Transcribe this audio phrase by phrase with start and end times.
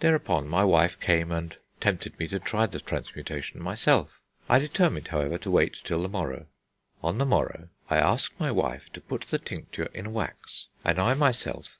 [0.00, 4.20] Thereupon my wife came and tempted me to try the transmutation myself.
[4.48, 6.46] I determined however to wait till the morrow.
[7.04, 7.68] On the morrow...
[7.88, 11.78] I asked my wife to put the tincture in wax, and I myself